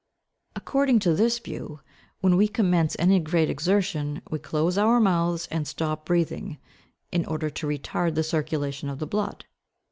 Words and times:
According 0.55 0.97
to 1.01 1.13
this 1.13 1.37
view, 1.37 1.79
when 2.21 2.35
we 2.35 2.47
commence 2.47 2.95
any 2.97 3.19
great 3.19 3.51
exertion, 3.51 4.23
we 4.31 4.39
close 4.39 4.75
our 4.75 4.99
mouths 4.99 5.47
and 5.51 5.67
stop 5.67 6.05
breathing, 6.07 6.57
in 7.11 7.23
order 7.27 7.51
to 7.51 7.67
retard 7.67 8.15
the 8.15 8.23
circulation 8.23 8.89
of 8.89 8.97
the 8.97 9.05
blood. 9.05 9.45